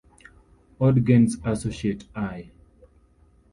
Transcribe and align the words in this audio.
Ogden's 0.79 1.37
associate 1.45 2.05
I. 2.15 2.49